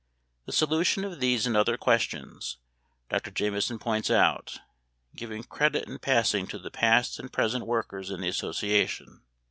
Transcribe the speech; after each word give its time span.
The 0.47 0.51
solution 0.51 1.05
of 1.05 1.19
these 1.19 1.45
and 1.45 1.55
other 1.55 1.77
questions, 1.77 2.57
Dr. 3.09 3.29
Jameson 3.29 3.77
points 3.77 4.09
out, 4.09 4.57
giving 5.15 5.43
credit 5.43 5.87
in 5.87 5.99
passing 5.99 6.47
to 6.47 6.57
the 6.57 6.71
past 6.71 7.19
and 7.19 7.31
present 7.31 7.67
workers 7.67 8.09
in 8.09 8.19
the 8.21 8.27
association. 8.27 9.21